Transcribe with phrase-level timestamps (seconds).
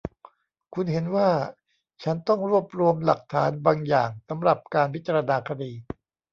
[0.73, 1.29] คุณเห็นว่า
[2.03, 5.71] ฉันต้องรวบรวมหลักฐานบางอย่างสำหรับการพิจารณาคดี